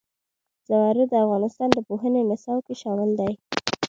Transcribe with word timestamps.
زمرد 0.67 0.99
د 1.11 1.13
افغانستان 1.25 1.69
د 1.73 1.79
پوهنې 1.87 2.21
نصاب 2.29 2.59
کې 2.67 2.75
شامل 2.81 3.09
دي. 3.19 3.33